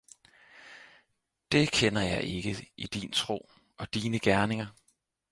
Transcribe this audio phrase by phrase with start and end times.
[1.51, 4.67] Det kender jeg ikke i din tro og dine gerninger.